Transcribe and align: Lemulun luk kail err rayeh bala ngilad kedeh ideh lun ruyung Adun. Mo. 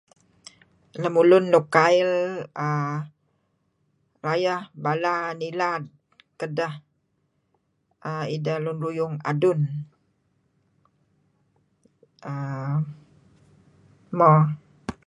Lemulun 1.01 1.45
luk 1.53 1.65
kail 1.75 2.09
err 2.65 2.95
rayeh 4.25 4.63
bala 4.83 5.13
ngilad 5.37 5.83
kedeh 6.39 6.73
ideh 8.35 8.57
lun 8.63 8.77
ruyung 8.85 9.15
Adun. 9.31 9.59
Mo. 14.17 14.31